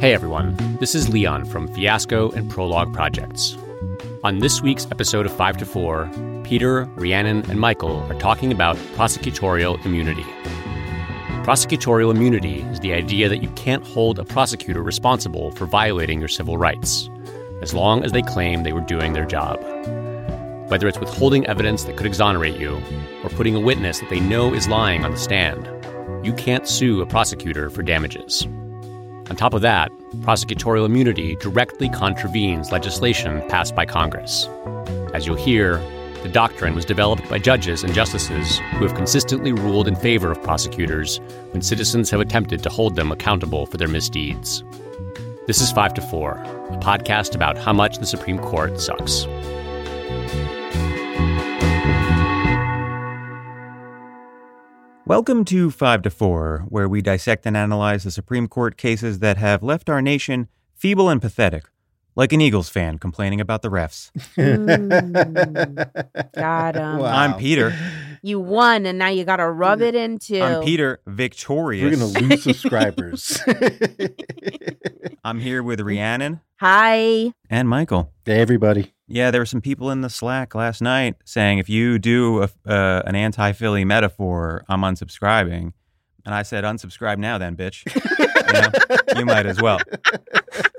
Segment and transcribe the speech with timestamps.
[0.00, 3.58] Hey everyone, this is Leon from Fiasco and Prologue Projects.
[4.24, 8.78] On this week's episode of 5 to 4, Peter, Rhiannon, and Michael are talking about
[8.96, 10.22] prosecutorial immunity.
[11.44, 16.28] Prosecutorial immunity is the idea that you can't hold a prosecutor responsible for violating your
[16.28, 17.10] civil rights,
[17.60, 19.60] as long as they claim they were doing their job.
[20.70, 22.80] Whether it's withholding evidence that could exonerate you,
[23.22, 25.68] or putting a witness that they know is lying on the stand,
[26.24, 28.46] you can't sue a prosecutor for damages.
[29.30, 34.48] On top of that, prosecutorial immunity directly contravenes legislation passed by Congress.
[35.14, 35.78] As you'll hear,
[36.24, 40.42] the doctrine was developed by judges and justices who have consistently ruled in favor of
[40.42, 41.18] prosecutors
[41.52, 44.64] when citizens have attempted to hold them accountable for their misdeeds.
[45.46, 49.26] This is 5 to 4, a podcast about how much the Supreme Court sucks.
[55.10, 59.38] Welcome to 5 to 4, where we dissect and analyze the Supreme Court cases that
[59.38, 61.64] have left our nation feeble and pathetic,
[62.14, 64.12] like an Eagles fan complaining about the refs.
[64.36, 66.98] Mm, got him.
[66.98, 67.06] Wow.
[67.06, 67.76] I'm Peter.
[68.22, 70.40] You won, and now you got to rub it into.
[70.40, 71.82] I'm Peter, victorious.
[71.82, 73.42] We're gonna lose subscribers.
[75.24, 77.32] I'm here with Rhiannon Hi.
[77.50, 78.12] and Michael.
[78.24, 78.92] hey, everybody.
[79.12, 82.50] Yeah, there were some people in the Slack last night saying if you do a,
[82.64, 85.72] uh, an anti-Philly metaphor, I'm unsubscribing.
[86.24, 87.84] And I said, unsubscribe now, then, bitch.
[88.54, 89.80] you, know, you might as well.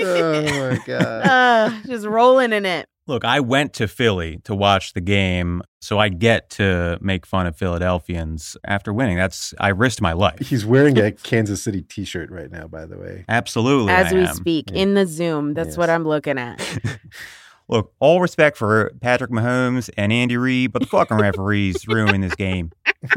[0.00, 1.26] oh my god.
[1.26, 2.90] Uh, just rolling in it.
[3.08, 7.46] Look, I went to Philly to watch the game, so I get to make fun
[7.46, 9.16] of Philadelphians after winning.
[9.16, 10.40] That's I risked my life.
[10.40, 13.24] He's wearing a Kansas City T-shirt right now, by the way.
[13.28, 14.34] Absolutely, As I we am.
[14.34, 14.82] speak Yeah.
[14.82, 15.54] in the Zoom.
[15.54, 16.60] That's what I'm looking at.
[17.68, 22.34] Look, all respect for Patrick Mahomes and Andy Reid, but the fucking referees ruined this
[22.36, 22.70] game.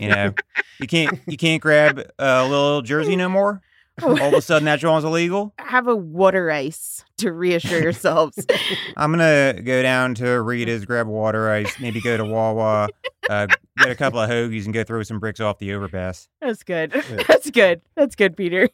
[0.00, 0.34] You know,
[0.80, 3.60] you can't you can't grab a little jersey no more.
[4.02, 5.52] All of a sudden, that drawing's illegal.
[5.58, 8.38] Have a water ice to reassure yourselves.
[8.96, 12.88] I'm gonna go down to Rita's, grab water ice, maybe go to Wawa,
[13.28, 16.28] uh, get a couple of hoagies, and go throw some bricks off the overpass.
[16.40, 16.90] That's good.
[17.28, 17.82] That's good.
[17.94, 18.70] That's good, Peter.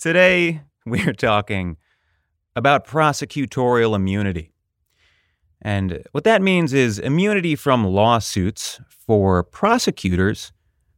[0.00, 1.76] Today, we're talking
[2.56, 4.52] about prosecutorial immunity.
[5.60, 10.52] And what that means is immunity from lawsuits for prosecutors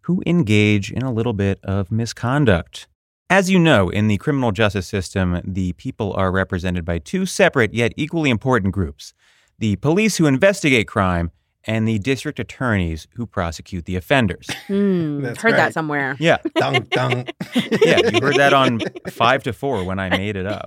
[0.04, 2.86] who engage in a little bit of misconduct.
[3.30, 7.72] As you know, in the criminal justice system, the people are represented by two separate
[7.74, 9.12] yet equally important groups
[9.58, 11.30] the police who investigate crime
[11.66, 14.48] and the district attorneys who prosecute the offenders.
[14.66, 16.16] Hmm, That's heard that somewhere.
[16.18, 17.32] Yeah, Dunk, dunk.
[17.54, 20.64] yeah, you heard that on five to four when I made it up.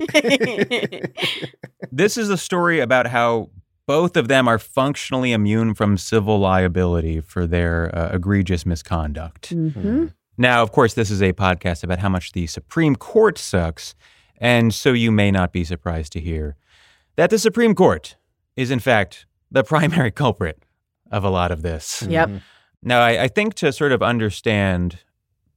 [1.91, 3.49] This is a story about how
[3.87, 9.55] both of them are functionally immune from civil liability for their uh, egregious misconduct.
[9.55, 10.13] Mhm.
[10.37, 13.95] Now, of course, this is a podcast about how much the Supreme Court sucks,
[14.37, 16.55] and so you may not be surprised to hear
[17.15, 18.17] that the Supreme Court
[18.55, 20.61] is, in fact, the primary culprit
[21.09, 22.03] of a lot of this.
[22.07, 22.29] Yep.
[22.83, 24.99] Now, I, I think to sort of understand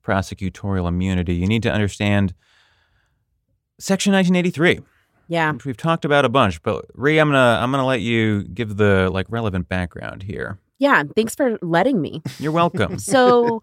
[0.03, 2.33] prosecutorial immunity, you need to understand
[3.79, 4.81] Section 1983,
[5.31, 5.53] Yeah.
[5.53, 6.61] which we've talked about a bunch.
[6.63, 10.59] But Ree, I'm gonna I'm gonna let you give the like relevant background here.
[10.81, 11.05] Yeah.
[11.15, 12.21] Thanks for letting me.
[12.39, 12.99] You're welcome.
[12.99, 13.63] So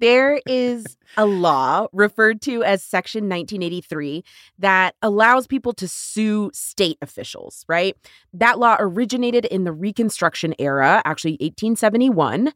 [0.00, 4.24] there is a law referred to as Section 1983
[4.58, 7.96] that allows people to sue state officials, right?
[8.32, 12.52] That law originated in the Reconstruction era, actually 1871.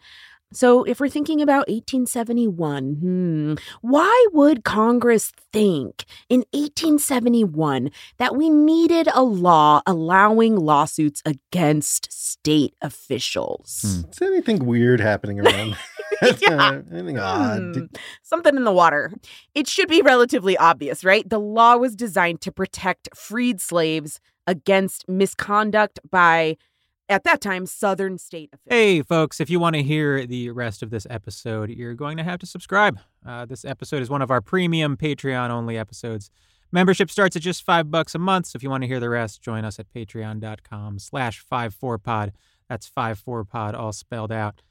[0.53, 8.51] So if we're thinking about 1871, hmm, why would Congress think in 1871 that we
[8.51, 14.03] needed a law allowing lawsuits against state officials?
[14.05, 14.11] Hmm.
[14.11, 15.77] Is anything weird happening around?
[16.41, 16.81] Yeah.
[16.93, 17.75] Anything odd?
[17.75, 17.85] Hmm,
[18.23, 19.13] something in the water.
[19.55, 21.29] It should be relatively obvious, right?
[21.29, 26.57] The law was designed to protect freed slaves against misconduct by,
[27.13, 28.71] at that time, Southern state officials.
[28.71, 32.25] Hey, folks, if you want to hear the rest of this episode, you're going to
[32.25, 32.99] have to subscribe.
[33.25, 36.31] Uh, this episode is one of our premium Patreon only episodes.
[36.73, 38.47] Membership starts at just five bucks a month.
[38.47, 42.31] So if you want to hear the rest, join us at patreon.com slash 54pod.
[42.69, 44.63] That's 54pod all spelled out.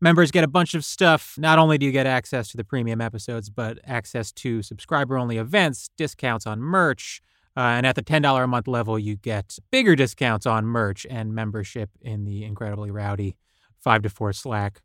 [0.00, 1.34] Members get a bunch of stuff.
[1.36, 5.36] Not only do you get access to the premium episodes, but access to subscriber only
[5.36, 7.20] events, discounts on merch,
[7.56, 11.34] uh, and at the $10 a month level, you get bigger discounts on merch and
[11.34, 13.36] membership in the incredibly rowdy
[13.80, 14.82] 5 to 4 Slack.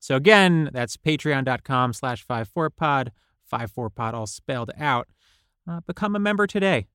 [0.00, 3.08] So again, that's patreon.com slash 54pod,
[3.52, 5.08] 54pod all spelled out.
[5.68, 6.86] Uh, become a member today.